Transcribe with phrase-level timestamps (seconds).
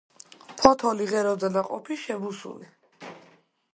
[0.61, 2.71] ფოთოლი, ღერო და ნაყოფი შებუსული.